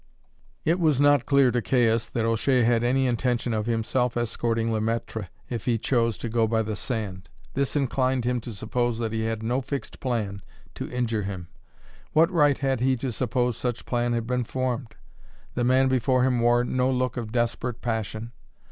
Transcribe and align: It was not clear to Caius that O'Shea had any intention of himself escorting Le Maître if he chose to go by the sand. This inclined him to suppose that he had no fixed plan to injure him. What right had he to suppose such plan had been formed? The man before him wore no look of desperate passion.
It 0.65 0.79
was 0.79 0.99
not 0.99 1.27
clear 1.27 1.51
to 1.51 1.61
Caius 1.61 2.09
that 2.09 2.25
O'Shea 2.25 2.63
had 2.63 2.83
any 2.83 3.05
intention 3.05 3.53
of 3.53 3.67
himself 3.67 4.17
escorting 4.17 4.73
Le 4.73 4.79
Maître 4.81 5.27
if 5.47 5.65
he 5.65 5.77
chose 5.77 6.17
to 6.17 6.27
go 6.27 6.47
by 6.47 6.63
the 6.63 6.75
sand. 6.75 7.29
This 7.53 7.75
inclined 7.75 8.25
him 8.25 8.41
to 8.41 8.51
suppose 8.51 8.97
that 8.97 9.11
he 9.11 9.25
had 9.25 9.43
no 9.43 9.61
fixed 9.61 9.99
plan 9.99 10.41
to 10.73 10.89
injure 10.89 11.21
him. 11.21 11.49
What 12.13 12.31
right 12.31 12.57
had 12.57 12.79
he 12.79 12.97
to 12.97 13.11
suppose 13.11 13.57
such 13.57 13.85
plan 13.85 14.13
had 14.13 14.25
been 14.25 14.43
formed? 14.43 14.95
The 15.53 15.63
man 15.63 15.87
before 15.87 16.23
him 16.23 16.39
wore 16.39 16.63
no 16.63 16.89
look 16.89 17.15
of 17.15 17.31
desperate 17.31 17.81
passion. 17.81 18.31